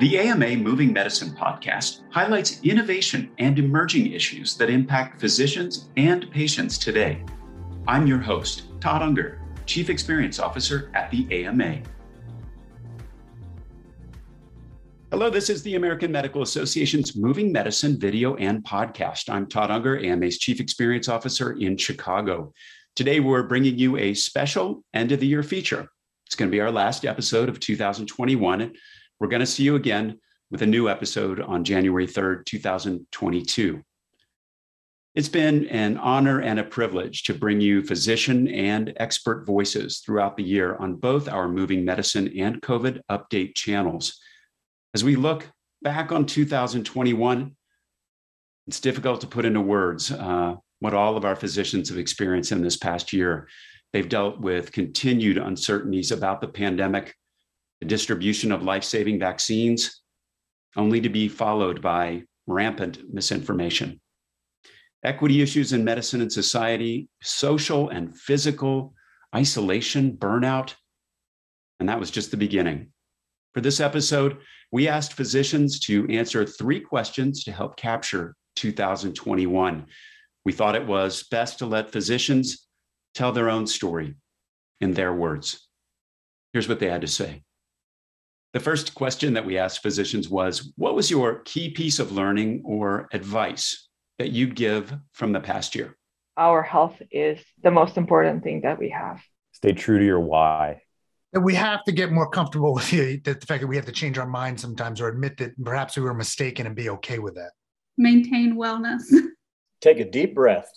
The 0.00 0.18
AMA 0.18 0.56
Moving 0.56 0.94
Medicine 0.94 1.28
podcast 1.32 2.00
highlights 2.08 2.62
innovation 2.62 3.30
and 3.36 3.58
emerging 3.58 4.14
issues 4.14 4.56
that 4.56 4.70
impact 4.70 5.20
physicians 5.20 5.90
and 5.98 6.30
patients 6.30 6.78
today. 6.78 7.22
I'm 7.86 8.06
your 8.06 8.16
host, 8.16 8.62
Todd 8.80 9.02
Unger, 9.02 9.42
Chief 9.66 9.90
Experience 9.90 10.38
Officer 10.38 10.90
at 10.94 11.10
the 11.10 11.28
AMA. 11.30 11.82
Hello, 15.10 15.28
this 15.28 15.50
is 15.50 15.62
the 15.64 15.74
American 15.74 16.10
Medical 16.10 16.40
Association's 16.40 17.14
Moving 17.14 17.52
Medicine 17.52 18.00
video 18.00 18.36
and 18.36 18.64
podcast. 18.64 19.28
I'm 19.28 19.46
Todd 19.46 19.70
Unger, 19.70 20.02
AMA's 20.02 20.38
Chief 20.38 20.60
Experience 20.60 21.10
Officer 21.10 21.52
in 21.52 21.76
Chicago. 21.76 22.54
Today, 22.96 23.20
we're 23.20 23.42
bringing 23.42 23.76
you 23.76 23.98
a 23.98 24.14
special 24.14 24.82
end 24.94 25.12
of 25.12 25.20
the 25.20 25.26
year 25.26 25.42
feature. 25.42 25.90
It's 26.24 26.36
going 26.36 26.50
to 26.50 26.56
be 26.56 26.62
our 26.62 26.70
last 26.70 27.04
episode 27.04 27.50
of 27.50 27.60
2021. 27.60 28.72
We're 29.20 29.28
going 29.28 29.40
to 29.40 29.46
see 29.46 29.64
you 29.64 29.76
again 29.76 30.18
with 30.50 30.62
a 30.62 30.66
new 30.66 30.88
episode 30.88 31.40
on 31.40 31.62
January 31.62 32.06
3rd, 32.06 32.46
2022. 32.46 33.82
It's 35.14 35.28
been 35.28 35.66
an 35.66 35.98
honor 35.98 36.40
and 36.40 36.58
a 36.58 36.64
privilege 36.64 37.24
to 37.24 37.34
bring 37.34 37.60
you 37.60 37.82
physician 37.82 38.48
and 38.48 38.94
expert 38.96 39.44
voices 39.44 39.98
throughout 39.98 40.38
the 40.38 40.42
year 40.42 40.74
on 40.76 40.96
both 40.96 41.28
our 41.28 41.48
Moving 41.48 41.84
Medicine 41.84 42.32
and 42.38 42.62
COVID 42.62 43.00
update 43.10 43.54
channels. 43.54 44.18
As 44.94 45.04
we 45.04 45.16
look 45.16 45.46
back 45.82 46.12
on 46.12 46.24
2021, 46.24 47.54
it's 48.68 48.80
difficult 48.80 49.20
to 49.20 49.26
put 49.26 49.44
into 49.44 49.60
words 49.60 50.10
uh, 50.10 50.54
what 50.78 50.94
all 50.94 51.18
of 51.18 51.26
our 51.26 51.36
physicians 51.36 51.90
have 51.90 51.98
experienced 51.98 52.52
in 52.52 52.62
this 52.62 52.78
past 52.78 53.12
year. 53.12 53.48
They've 53.92 54.08
dealt 54.08 54.40
with 54.40 54.72
continued 54.72 55.36
uncertainties 55.36 56.10
about 56.10 56.40
the 56.40 56.48
pandemic, 56.48 57.14
the 57.80 57.86
distribution 57.86 58.52
of 58.52 58.62
life 58.62 58.84
saving 58.84 59.18
vaccines, 59.18 60.02
only 60.76 61.00
to 61.00 61.08
be 61.08 61.28
followed 61.28 61.82
by 61.82 62.22
rampant 62.46 63.12
misinformation. 63.12 64.00
Equity 65.02 65.40
issues 65.40 65.72
in 65.72 65.82
medicine 65.82 66.20
and 66.20 66.32
society, 66.32 67.08
social 67.22 67.88
and 67.88 68.16
physical 68.16 68.94
isolation, 69.34 70.16
burnout. 70.16 70.74
And 71.78 71.88
that 71.88 71.98
was 71.98 72.10
just 72.10 72.30
the 72.30 72.36
beginning. 72.36 72.92
For 73.54 73.60
this 73.60 73.80
episode, 73.80 74.38
we 74.70 74.88
asked 74.88 75.14
physicians 75.14 75.80
to 75.80 76.06
answer 76.08 76.44
three 76.44 76.80
questions 76.80 77.44
to 77.44 77.52
help 77.52 77.76
capture 77.76 78.36
2021. 78.56 79.86
We 80.44 80.52
thought 80.52 80.76
it 80.76 80.86
was 80.86 81.24
best 81.24 81.58
to 81.58 81.66
let 81.66 81.90
physicians 81.90 82.66
tell 83.14 83.32
their 83.32 83.50
own 83.50 83.66
story 83.66 84.14
in 84.80 84.92
their 84.92 85.12
words. 85.12 85.66
Here's 86.52 86.68
what 86.68 86.78
they 86.78 86.88
had 86.88 87.00
to 87.00 87.06
say. 87.06 87.42
The 88.52 88.60
first 88.60 88.94
question 88.94 89.34
that 89.34 89.46
we 89.46 89.58
asked 89.58 89.82
physicians 89.82 90.28
was 90.28 90.72
What 90.76 90.94
was 90.94 91.10
your 91.10 91.40
key 91.40 91.70
piece 91.70 91.98
of 91.98 92.12
learning 92.12 92.62
or 92.64 93.08
advice 93.12 93.88
that 94.18 94.32
you'd 94.32 94.56
give 94.56 94.92
from 95.12 95.32
the 95.32 95.40
past 95.40 95.74
year? 95.74 95.96
Our 96.36 96.62
health 96.62 97.00
is 97.10 97.40
the 97.62 97.70
most 97.70 97.96
important 97.96 98.42
thing 98.42 98.62
that 98.62 98.78
we 98.78 98.90
have. 98.90 99.20
Stay 99.52 99.72
true 99.72 99.98
to 99.98 100.04
your 100.04 100.20
why 100.20 100.82
that 101.32 101.40
we 101.40 101.54
have 101.54 101.84
to 101.84 101.92
get 101.92 102.10
more 102.10 102.28
comfortable 102.28 102.74
with 102.74 102.90
the, 102.90 103.16
the, 103.18 103.34
fact 103.46 103.60
that 103.60 103.66
we 103.66 103.76
have 103.76 103.86
to 103.86 103.92
change 103.92 104.18
our 104.18 104.26
mind 104.26 104.58
sometimes 104.60 105.00
or 105.00 105.08
admit 105.08 105.36
that 105.38 105.52
perhaps 105.64 105.96
we 105.96 106.02
were 106.02 106.14
mistaken 106.14 106.66
and 106.66 106.74
be 106.74 106.90
okay 106.90 107.18
with 107.18 107.34
that. 107.36 107.52
Maintain 107.96 108.56
wellness. 108.56 109.02
Take 109.80 110.00
a 110.00 110.10
deep 110.10 110.34
breath. 110.34 110.70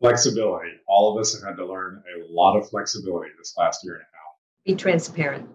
Flexibility. 0.00 0.70
All 0.86 1.12
of 1.12 1.20
us 1.20 1.34
have 1.34 1.46
had 1.46 1.56
to 1.56 1.66
learn 1.66 2.02
a 2.16 2.32
lot 2.32 2.56
of 2.56 2.68
flexibility 2.70 3.30
this 3.36 3.54
last 3.58 3.84
year 3.84 3.94
and 3.94 4.02
a 4.02 4.04
half. 4.04 4.36
Be 4.64 4.74
transparent. 4.74 5.48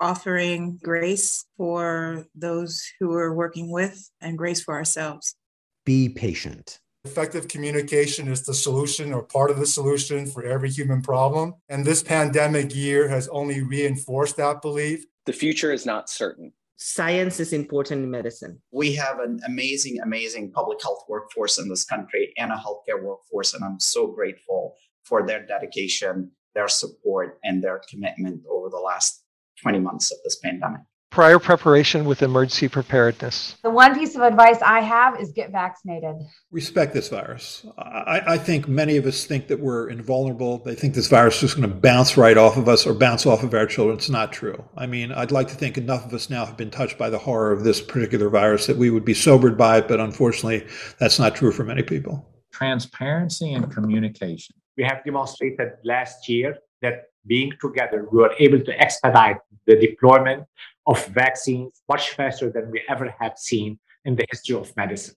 Offering 0.00 0.78
grace 0.82 1.44
for 1.56 2.26
those 2.34 2.82
who 2.98 3.08
we're 3.08 3.32
working 3.32 3.70
with 3.70 4.10
and 4.20 4.36
grace 4.36 4.62
for 4.62 4.74
ourselves. 4.74 5.36
Be 5.84 6.08
patient. 6.08 6.80
Effective 7.04 7.48
communication 7.48 8.28
is 8.28 8.44
the 8.44 8.54
solution 8.54 9.12
or 9.12 9.22
part 9.22 9.50
of 9.50 9.58
the 9.58 9.66
solution 9.66 10.26
for 10.26 10.42
every 10.44 10.70
human 10.70 11.02
problem. 11.02 11.54
And 11.68 11.84
this 11.84 12.02
pandemic 12.02 12.74
year 12.74 13.08
has 13.08 13.28
only 13.28 13.62
reinforced 13.62 14.36
that 14.38 14.62
belief. 14.62 15.04
The 15.26 15.32
future 15.34 15.72
is 15.72 15.84
not 15.84 16.08
certain. 16.08 16.52
Science 16.76 17.40
is 17.40 17.52
important 17.52 18.02
in 18.02 18.10
medicine. 18.10 18.60
We 18.72 18.94
have 18.94 19.20
an 19.20 19.40
amazing, 19.46 20.00
amazing 20.00 20.52
public 20.52 20.82
health 20.82 21.04
workforce 21.08 21.58
in 21.58 21.68
this 21.68 21.84
country 21.84 22.32
and 22.36 22.50
a 22.50 22.56
healthcare 22.56 23.02
workforce. 23.02 23.54
And 23.54 23.62
I'm 23.62 23.80
so 23.80 24.06
grateful 24.06 24.74
for 25.02 25.26
their 25.26 25.46
dedication, 25.46 26.30
their 26.54 26.68
support, 26.68 27.38
and 27.44 27.62
their 27.62 27.82
commitment 27.88 28.42
over 28.50 28.70
the 28.70 28.78
last 28.78 29.23
20 29.62 29.78
months 29.80 30.10
of 30.10 30.18
this 30.24 30.36
pandemic 30.36 30.80
prior 31.14 31.38
preparation 31.38 32.04
with 32.06 32.22
emergency 32.22 32.66
preparedness. 32.66 33.56
The 33.62 33.70
one 33.70 33.94
piece 33.94 34.16
of 34.16 34.22
advice 34.22 34.60
I 34.60 34.80
have 34.80 35.20
is 35.20 35.30
get 35.30 35.52
vaccinated. 35.52 36.16
Respect 36.50 36.92
this 36.92 37.08
virus. 37.08 37.64
I, 37.78 38.20
I, 38.26 38.38
think 38.38 38.66
many 38.66 38.96
of 38.96 39.06
us 39.06 39.24
think 39.24 39.46
that 39.46 39.60
we're 39.60 39.88
invulnerable. 39.90 40.58
They 40.58 40.74
think 40.74 40.94
this 40.94 41.06
virus 41.06 41.36
is 41.36 41.40
just 41.42 41.56
going 41.56 41.70
to 41.70 41.74
bounce 41.74 42.16
right 42.16 42.36
off 42.36 42.56
of 42.56 42.68
us 42.68 42.84
or 42.84 42.94
bounce 42.94 43.26
off 43.26 43.44
of 43.44 43.54
our 43.54 43.64
children. 43.64 43.96
It's 43.96 44.10
not 44.10 44.32
true. 44.32 44.64
I 44.76 44.86
mean, 44.86 45.12
I'd 45.12 45.30
like 45.30 45.46
to 45.48 45.54
think 45.54 45.78
enough 45.78 46.04
of 46.04 46.12
us 46.12 46.30
now 46.30 46.44
have 46.46 46.56
been 46.56 46.72
touched 46.72 46.98
by 46.98 47.10
the 47.10 47.18
horror 47.18 47.52
of 47.52 47.62
this 47.62 47.80
particular 47.80 48.28
virus 48.28 48.66
that 48.66 48.76
we 48.76 48.90
would 48.90 49.04
be 49.04 49.14
sobered 49.14 49.56
by 49.56 49.78
it, 49.78 49.86
but 49.86 50.00
unfortunately, 50.00 50.66
that's 50.98 51.20
not 51.20 51.36
true 51.36 51.52
for 51.52 51.62
many 51.62 51.84
people. 51.84 52.28
Transparency 52.52 53.52
and 53.52 53.70
communication. 53.70 54.56
We 54.76 54.82
have 54.82 55.04
demonstrated 55.04 55.74
last 55.84 56.28
year 56.28 56.58
that 56.82 57.04
being 57.26 57.52
together, 57.60 58.06
we 58.10 58.18
were 58.18 58.34
able 58.38 58.60
to 58.60 58.80
expedite 58.80 59.38
the 59.66 59.76
deployment 59.76 60.44
of 60.86 61.04
vaccines 61.06 61.82
much 61.88 62.10
faster 62.10 62.50
than 62.50 62.70
we 62.70 62.82
ever 62.88 63.14
have 63.18 63.38
seen 63.38 63.78
in 64.04 64.16
the 64.16 64.26
history 64.30 64.56
of 64.56 64.74
medicine. 64.76 65.14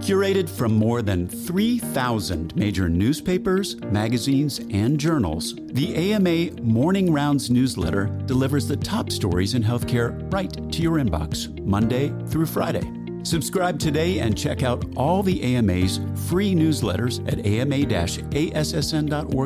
Curated 0.00 0.48
from 0.48 0.72
more 0.74 1.02
than 1.02 1.28
3,000 1.28 2.54
major 2.56 2.88
newspapers, 2.88 3.76
magazines, 3.82 4.60
and 4.70 4.98
journals, 4.98 5.54
the 5.56 6.12
AMA 6.12 6.60
Morning 6.62 7.12
Rounds 7.12 7.50
newsletter 7.50 8.06
delivers 8.26 8.68
the 8.68 8.76
top 8.76 9.10
stories 9.10 9.54
in 9.54 9.62
healthcare 9.62 10.32
right 10.32 10.52
to 10.72 10.82
your 10.82 10.98
inbox, 10.98 11.56
Monday 11.64 12.12
through 12.28 12.46
Friday. 12.46 13.01
Subscribe 13.24 13.78
today 13.78 14.18
and 14.18 14.36
check 14.36 14.64
out 14.64 14.84
all 14.96 15.22
the 15.22 15.42
AMA's 15.42 16.00
free 16.28 16.54
newsletters 16.54 17.26
at 17.28 17.46
ama-assn.org 17.46 17.92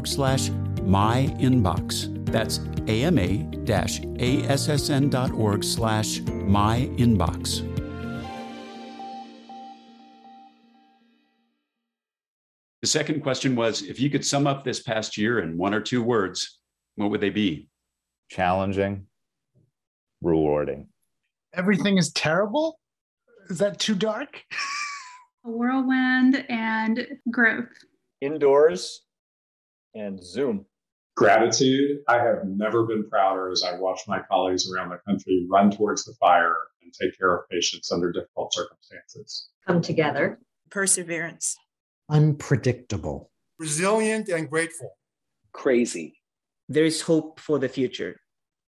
slash 0.06 0.48
myinbox. 0.48 2.26
That's 2.26 2.58
ama-assn.org 2.88 3.54
slash 5.64 6.20
myinbox. 6.20 7.72
The 12.82 12.88
second 12.88 13.22
question 13.22 13.56
was 13.56 13.82
if 13.82 13.98
you 14.00 14.08
could 14.10 14.24
sum 14.24 14.46
up 14.46 14.64
this 14.64 14.82
past 14.82 15.18
year 15.18 15.40
in 15.40 15.58
one 15.58 15.74
or 15.74 15.80
two 15.80 16.02
words, 16.02 16.60
what 16.94 17.10
would 17.10 17.20
they 17.20 17.30
be? 17.30 17.68
Challenging, 18.30 19.06
rewarding. 20.22 20.88
Everything 21.52 21.98
is 21.98 22.12
terrible? 22.12 22.78
Is 23.48 23.58
that 23.58 23.78
too 23.78 23.94
dark? 23.94 24.42
A 25.44 25.50
whirlwind 25.50 26.44
and 26.48 27.06
growth. 27.30 27.68
Indoors 28.20 29.02
and 29.94 30.22
Zoom. 30.22 30.66
Gratitude. 31.16 31.98
I 32.08 32.18
have 32.18 32.44
never 32.44 32.84
been 32.84 33.08
prouder 33.08 33.50
as 33.50 33.62
I 33.62 33.78
watch 33.78 34.00
my 34.08 34.20
colleagues 34.20 34.70
around 34.70 34.90
the 34.90 34.98
country 35.06 35.46
run 35.50 35.70
towards 35.70 36.04
the 36.04 36.14
fire 36.14 36.56
and 36.82 36.92
take 36.92 37.16
care 37.16 37.34
of 37.34 37.48
patients 37.48 37.92
under 37.92 38.12
difficult 38.12 38.52
circumstances. 38.52 39.48
Come 39.66 39.80
together. 39.80 40.40
Perseverance. 40.70 41.56
Unpredictable. 42.10 43.30
Resilient 43.58 44.28
and 44.28 44.50
grateful. 44.50 44.90
Crazy. 45.52 46.18
There 46.68 46.84
is 46.84 47.00
hope 47.00 47.38
for 47.40 47.58
the 47.58 47.68
future. 47.68 48.20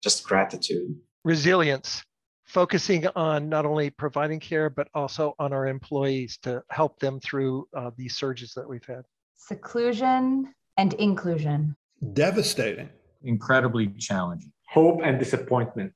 Just 0.03 0.27
gratitude. 0.27 0.95
Resilience 1.23 2.03
focusing 2.45 3.07
on 3.15 3.49
not 3.49 3.65
only 3.65 3.89
providing 3.89 4.39
care, 4.39 4.69
but 4.69 4.87
also 4.93 5.35
on 5.39 5.51
our 5.51 5.67
employees 5.67 6.37
to 6.43 6.63
help 6.69 6.99
them 6.99 7.19
through 7.19 7.67
uh, 7.75 7.91
these 7.97 8.15
surges 8.15 8.53
that 8.53 8.67
we've 8.67 8.85
had. 8.85 9.03
Seclusion 9.37 10.53
and 10.77 10.93
inclusion. 10.93 11.75
Devastating. 12.13 12.89
Incredibly 13.23 13.87
challenging. 13.87 14.51
Hope 14.67 15.01
and 15.03 15.17
disappointment. 15.19 15.93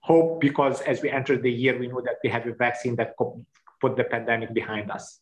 Hope 0.00 0.40
because 0.40 0.80
as 0.82 1.02
we 1.02 1.10
enter 1.10 1.36
the 1.36 1.50
year, 1.50 1.78
we 1.78 1.88
know 1.88 2.00
that 2.00 2.16
we 2.22 2.30
have 2.30 2.46
a 2.46 2.54
vaccine 2.54 2.96
that 2.96 3.16
could 3.16 3.44
put 3.80 3.96
the 3.96 4.04
pandemic 4.04 4.54
behind 4.54 4.90
us. 4.90 5.20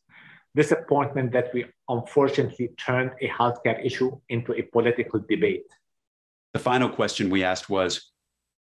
Disappointment 0.54 1.32
that 1.32 1.52
we 1.54 1.66
unfortunately 1.88 2.68
turned 2.76 3.12
a 3.20 3.28
healthcare 3.28 3.84
issue 3.84 4.18
into 4.28 4.52
a 4.54 4.62
political 4.62 5.20
debate. 5.28 5.66
The 6.52 6.58
final 6.58 6.88
question 6.88 7.30
we 7.30 7.44
asked 7.44 7.68
was 7.68 8.12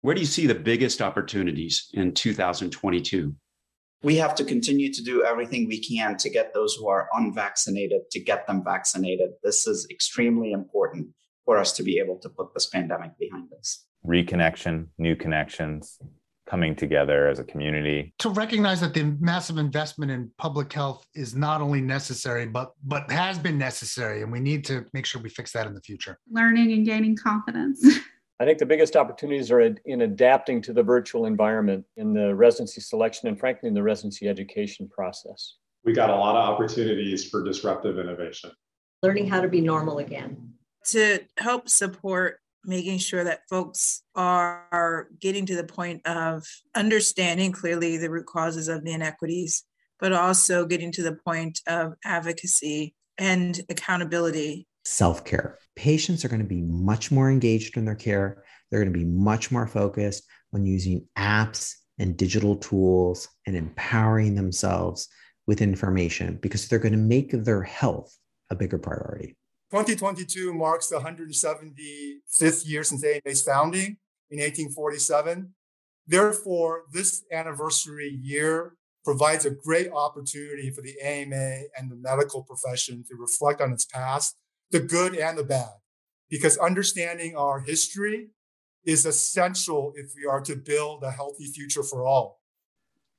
where 0.02 0.14
do 0.14 0.20
you 0.20 0.26
see 0.26 0.46
the 0.46 0.54
biggest 0.54 1.02
opportunities 1.02 1.90
in 1.92 2.12
2022? 2.12 3.34
We 4.02 4.16
have 4.16 4.34
to 4.36 4.44
continue 4.44 4.90
to 4.92 5.02
do 5.02 5.24
everything 5.24 5.68
we 5.68 5.78
can 5.78 6.16
to 6.18 6.30
get 6.30 6.54
those 6.54 6.74
who 6.74 6.88
are 6.88 7.08
unvaccinated 7.12 8.10
to 8.12 8.20
get 8.20 8.46
them 8.46 8.64
vaccinated. 8.64 9.30
This 9.42 9.66
is 9.66 9.86
extremely 9.90 10.52
important 10.52 11.08
for 11.44 11.58
us 11.58 11.72
to 11.72 11.82
be 11.82 11.98
able 11.98 12.18
to 12.20 12.30
put 12.30 12.54
this 12.54 12.66
pandemic 12.66 13.18
behind 13.18 13.52
us. 13.58 13.84
Reconnection, 14.06 14.86
new 14.96 15.16
connections, 15.16 15.98
coming 16.50 16.74
together 16.74 17.28
as 17.28 17.38
a 17.38 17.44
community. 17.44 18.14
To 18.20 18.30
recognize 18.30 18.80
that 18.80 18.94
the 18.94 19.04
massive 19.20 19.58
investment 19.58 20.10
in 20.10 20.30
public 20.38 20.72
health 20.72 21.04
is 21.14 21.36
not 21.36 21.60
only 21.60 21.80
necessary, 21.82 22.46
but 22.46 22.72
but 22.82 23.10
has 23.10 23.38
been 23.38 23.58
necessary, 23.58 24.22
and 24.22 24.32
we 24.32 24.40
need 24.40 24.64
to 24.64 24.86
make 24.92 25.06
sure 25.06 25.22
we 25.22 25.28
fix 25.28 25.52
that 25.52 25.66
in 25.66 25.74
the 25.74 25.80
future. 25.82 26.18
Learning 26.30 26.72
and 26.72 26.84
gaining 26.84 27.16
confidence. 27.16 27.86
I 28.40 28.46
think 28.46 28.58
the 28.58 28.64
biggest 28.64 28.96
opportunities 28.96 29.50
are 29.50 29.60
in 29.60 30.00
adapting 30.00 30.62
to 30.62 30.72
the 30.72 30.82
virtual 30.82 31.26
environment 31.26 31.84
in 31.98 32.14
the 32.14 32.34
residency 32.34 32.80
selection 32.80 33.28
and, 33.28 33.38
frankly, 33.38 33.68
in 33.68 33.74
the 33.74 33.82
residency 33.82 34.28
education 34.28 34.88
process. 34.88 35.56
We 35.84 35.92
got 35.92 36.08
a 36.08 36.16
lot 36.16 36.36
of 36.36 36.54
opportunities 36.54 37.28
for 37.28 37.44
disruptive 37.44 37.98
innovation. 37.98 38.50
Learning 39.02 39.28
how 39.28 39.42
to 39.42 39.48
be 39.48 39.60
normal 39.60 39.98
again. 39.98 40.54
To 40.86 41.20
help 41.36 41.68
support 41.68 42.40
making 42.64 42.98
sure 42.98 43.24
that 43.24 43.42
folks 43.50 44.02
are 44.14 45.08
getting 45.20 45.44
to 45.46 45.56
the 45.56 45.64
point 45.64 46.06
of 46.06 46.46
understanding 46.74 47.52
clearly 47.52 47.98
the 47.98 48.10
root 48.10 48.26
causes 48.26 48.68
of 48.68 48.84
the 48.84 48.92
inequities, 48.92 49.64
but 49.98 50.14
also 50.14 50.64
getting 50.64 50.92
to 50.92 51.02
the 51.02 51.14
point 51.14 51.60
of 51.66 51.92
advocacy 52.06 52.94
and 53.18 53.60
accountability. 53.68 54.66
Self 54.90 55.24
care. 55.24 55.56
Patients 55.76 56.24
are 56.24 56.28
going 56.28 56.42
to 56.42 56.44
be 56.44 56.62
much 56.62 57.12
more 57.12 57.30
engaged 57.30 57.76
in 57.76 57.84
their 57.84 57.94
care. 57.94 58.42
They're 58.70 58.80
going 58.80 58.92
to 58.92 58.98
be 58.98 59.04
much 59.04 59.52
more 59.52 59.68
focused 59.68 60.24
on 60.52 60.66
using 60.66 61.06
apps 61.16 61.76
and 62.00 62.16
digital 62.16 62.56
tools 62.56 63.28
and 63.46 63.54
empowering 63.54 64.34
themselves 64.34 65.06
with 65.46 65.62
information 65.62 66.40
because 66.42 66.66
they're 66.66 66.80
going 66.80 66.90
to 66.90 66.98
make 66.98 67.30
their 67.30 67.62
health 67.62 68.12
a 68.50 68.56
bigger 68.56 68.78
priority. 68.78 69.36
2022 69.70 70.52
marks 70.52 70.88
the 70.88 70.96
175th 70.96 72.68
year 72.68 72.82
since 72.82 73.04
AMA's 73.04 73.42
founding 73.42 73.96
in 74.28 74.40
1847. 74.40 75.54
Therefore, 76.04 76.82
this 76.92 77.22
anniversary 77.30 78.18
year 78.20 78.74
provides 79.04 79.46
a 79.46 79.50
great 79.50 79.92
opportunity 79.92 80.72
for 80.72 80.82
the 80.82 81.00
AMA 81.00 81.60
and 81.78 81.88
the 81.88 81.96
medical 81.96 82.42
profession 82.42 83.04
to 83.08 83.14
reflect 83.14 83.60
on 83.60 83.72
its 83.72 83.84
past, 83.84 84.36
the 84.70 84.80
good 84.80 85.16
and 85.16 85.36
the 85.36 85.44
bad, 85.44 85.70
because 86.28 86.56
understanding 86.58 87.36
our 87.36 87.60
history 87.60 88.30
is 88.84 89.04
essential 89.04 89.92
if 89.96 90.12
we 90.16 90.26
are 90.26 90.40
to 90.40 90.56
build 90.56 91.02
a 91.02 91.10
healthy 91.10 91.46
future 91.46 91.82
for 91.82 92.06
all. 92.06 92.40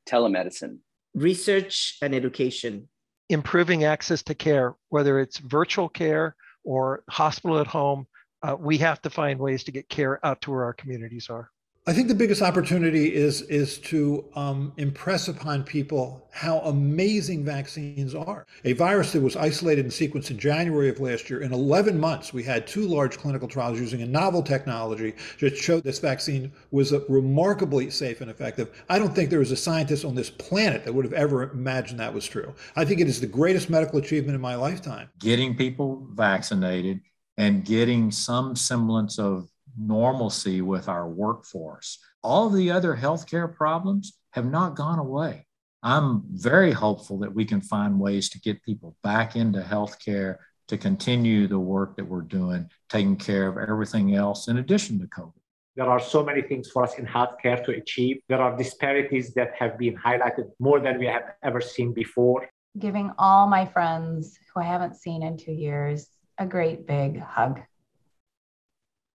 Telemedicine, 0.08 0.80
research 1.14 1.98
and 2.02 2.16
education, 2.16 2.88
improving 3.30 3.84
access 3.84 4.24
to 4.24 4.34
care, 4.34 4.76
whether 4.90 5.20
it's 5.20 5.38
virtual 5.38 5.90
care 5.90 6.36
or 6.64 7.04
hospital 7.10 7.60
at 7.60 7.68
home. 7.68 8.08
Uh, 8.44 8.56
we 8.60 8.78
have 8.80 9.02
to 9.04 9.10
find 9.10 9.40
ways 9.40 9.64
to 9.64 9.72
get 9.72 9.88
care 9.88 10.26
out 10.26 10.42
to 10.42 10.52
where 10.52 10.64
our 10.64 10.74
communities 10.74 11.30
are. 11.30 11.52
I 11.88 11.94
think 11.94 12.10
the 12.10 12.14
biggest 12.14 12.44
opportunity 12.44 13.12
is 13.12 13.42
is 13.42 13.80
to 13.80 14.24
um, 14.36 14.72
impress 14.78 15.28
upon 15.28 15.64
people 15.64 16.28
how 16.32 16.60
amazing 16.60 17.44
vaccines 17.44 18.14
are. 18.14 18.46
A 18.66 18.74
virus 18.74 19.14
that 19.14 19.22
was 19.22 19.36
isolated 19.36 19.86
and 19.86 19.92
sequenced 19.92 20.30
in 20.30 20.38
January 20.38 20.90
of 20.90 21.00
last 21.00 21.28
year, 21.28 21.42
in 21.42 21.52
11 21.52 22.00
months, 22.00 22.34
we 22.34 22.44
had 22.44 22.68
two 22.68 22.86
large 22.88 23.18
clinical 23.18 23.48
trials 23.48 23.80
using 23.80 24.04
a 24.04 24.06
novel 24.06 24.44
technology 24.44 25.16
that 25.40 25.58
showed 25.58 25.84
this 25.84 25.98
vaccine 25.98 26.52
was 26.70 26.94
remarkably 27.10 27.90
safe 27.90 28.22
and 28.22 28.30
effective. 28.30 28.70
I 28.88 29.00
don't 29.00 29.16
think 29.16 29.32
there 29.32 29.40
was 29.40 29.52
a 29.52 29.58
scientist 29.58 30.06
on 30.06 30.14
this 30.14 30.30
planet 30.30 30.86
that 30.86 30.94
would 30.94 31.06
have 31.06 31.14
ever 31.14 31.50
imagined 31.50 32.00
that 32.00 32.14
was 32.14 32.28
true. 32.28 32.54
I 32.76 32.86
think 32.86 33.02
it 33.02 33.08
is 33.08 33.20
the 33.20 33.26
greatest 33.26 33.72
medical 33.72 33.98
achievement 33.98 34.36
in 34.36 34.42
my 34.42 34.54
lifetime. 34.54 35.10
Getting 35.20 35.58
people 35.58 36.08
vaccinated 36.14 37.02
and 37.38 37.66
getting 37.66 38.12
some 38.12 38.56
semblance 38.56 39.18
of 39.18 39.48
normalcy 39.78 40.62
with 40.62 40.88
our 40.90 41.08
workforce. 41.08 42.00
All 42.24 42.50
the 42.50 42.72
other 42.72 42.96
healthcare 42.96 43.54
problems 43.54 44.18
have 44.32 44.46
not 44.46 44.76
gone 44.76 45.00
away. 45.00 45.46
I'm 45.84 46.24
very 46.32 46.72
hopeful 46.72 47.20
that 47.20 47.34
we 47.34 47.46
can 47.46 47.62
find 47.62 48.00
ways 48.00 48.30
to 48.30 48.40
get 48.40 48.64
people 48.64 48.96
back 49.04 49.36
into 49.36 49.62
healthcare 49.62 50.38
to 50.68 50.78
continue 50.78 51.48
the 51.48 51.60
work 51.60 51.98
that 51.98 52.06
we're 52.06 52.22
doing, 52.22 52.70
taking 52.90 53.16
care 53.16 53.48
of 53.48 53.58
everything 53.58 54.16
else 54.16 54.48
in 54.48 54.58
addition 54.58 55.00
to 55.00 55.08
COVID. 55.08 55.34
There 55.76 55.90
are 55.90 56.00
so 56.00 56.24
many 56.24 56.42
things 56.42 56.70
for 56.70 56.84
us 56.84 56.98
in 57.00 57.06
healthcare 57.06 57.64
to 57.66 57.72
achieve. 57.72 58.22
There 58.30 58.42
are 58.42 58.56
disparities 58.56 59.34
that 59.34 59.54
have 59.58 59.78
been 59.78 59.96
highlighted 59.98 60.52
more 60.60 60.80
than 60.80 61.00
we 61.00 61.08
have 61.08 61.24
ever 61.44 61.62
seen 61.62 61.94
before. 61.94 62.50
Giving 62.78 63.12
all 63.18 63.48
my 63.48 63.66
friends 63.66 64.38
who 64.54 64.62
I 64.62 64.66
haven't 64.66 64.96
seen 64.96 65.24
in 65.24 65.38
two 65.38 65.54
years 65.54 66.08
a 66.38 66.46
great 66.46 66.88
big 66.88 67.20
hug. 67.20 67.62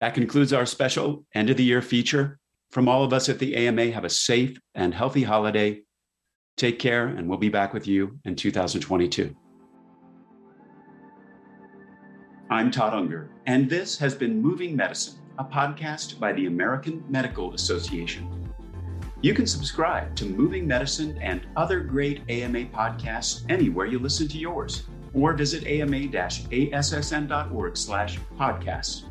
That 0.02 0.14
concludes 0.16 0.52
our 0.52 0.66
special 0.66 1.24
end 1.36 1.52
of 1.52 1.58
the 1.58 1.64
year 1.64 1.82
feature. 1.82 2.40
From 2.72 2.90
all 2.90 3.04
of 3.04 3.14
us 3.14 3.30
at 3.30 3.38
the 3.38 3.56
AMA, 3.56 3.92
have 3.92 4.04
a 4.04 4.10
safe 4.10 4.60
and 4.74 4.96
healthy 4.96 5.22
holiday. 5.22 5.82
Take 6.58 6.80
care, 6.80 7.08
and 7.08 7.30
we'll 7.30 7.38
be 7.38 7.50
back 7.50 7.72
with 7.72 7.88
you 7.88 8.20
in 8.26 8.36
2022. 8.36 9.36
I'm 12.50 12.72
Todd 12.72 12.96
Unger, 12.96 13.30
and 13.46 13.70
this 13.70 13.98
has 14.00 14.16
been 14.16 14.42
Moving 14.42 14.76
Medicine, 14.76 15.20
a 15.38 15.46
podcast 15.46 16.20
by 16.20 16.34
the 16.34 16.48
American 16.48 17.04
Medical 17.08 17.54
Association. 17.54 18.28
You 19.22 19.36
can 19.36 19.46
subscribe 19.46 20.16
to 20.16 20.26
Moving 20.26 20.66
Medicine 20.66 21.16
and 21.20 21.46
other 21.56 21.80
great 21.80 22.24
AMA 22.28 22.66
podcasts 22.66 23.46
anywhere 23.50 23.86
you 23.86 24.00
listen 24.00 24.28
to 24.30 24.38
yours, 24.40 24.84
or 25.14 25.34
visit 25.34 25.68
ama-assn.org 25.68 26.18
slash 27.78 28.20
podcasts. 28.38 29.11